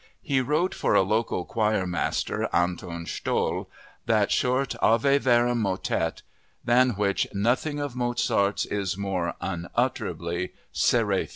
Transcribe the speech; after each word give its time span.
he 0.23 0.41
wrote 0.41 0.73
for 0.73 0.95
a 0.95 1.03
local 1.03 1.45
choirmaster, 1.45 2.49
Anton 2.51 3.05
Stoll, 3.05 3.69
that 4.07 4.31
short 4.31 4.73
Ave 4.81 5.19
Verum 5.19 5.61
motet, 5.61 6.23
than 6.65 6.95
which 6.95 7.27
nothing 7.35 7.79
of 7.79 7.95
Mozart's 7.95 8.65
is 8.65 8.97
more 8.97 9.35
unutterably 9.43 10.53
seraphic. 10.71 11.29